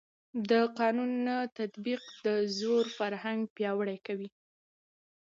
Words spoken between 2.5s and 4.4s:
زور فرهنګ پیاوړی کوي